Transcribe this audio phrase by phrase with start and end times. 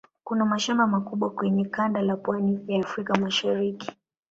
[0.23, 3.91] Kuna mashamba makubwa kwenye kanda la pwani ya Afrika ya Mashariki.